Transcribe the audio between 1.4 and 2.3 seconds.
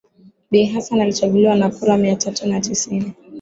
kwa kura mia